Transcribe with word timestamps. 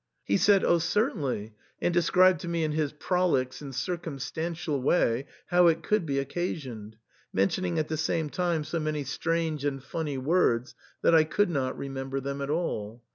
He 0.25 0.35
said," 0.37 0.65
Oh> 0.65 0.79
certainly!" 0.79 1.53
and 1.79 1.93
described 1.93 2.39
to 2.39 2.47
me 2.47 2.63
in 2.63 2.71
his 2.71 2.91
prolix 2.91 3.61
and 3.61 3.75
cir 3.75 3.97
cumstantial 3.99 4.81
way 4.81 5.27
how 5.51 5.67
it 5.67 5.83
could 5.83 6.07
be 6.07 6.17
occasioned, 6.17 6.95
mention 7.31 7.65
ing 7.65 7.77
at 7.77 7.87
the 7.87 7.97
same 7.97 8.27
time 8.31 8.63
so 8.63 8.79
many 8.79 9.03
strange 9.03 9.63
and 9.63 9.83
funny 9.83 10.17
worda 10.17 10.73
that 11.03 11.13
I 11.13 11.23
could 11.23 11.51
not 11.51 11.77
remember 11.77 12.19
them 12.19 12.41
at 12.41 12.49
all. 12.49 13.03